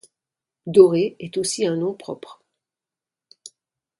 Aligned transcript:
Doré 0.65 1.15
est 1.19 1.37
aussi 1.37 1.67
un 1.67 1.75
nom 1.75 1.93
propre. 1.93 2.41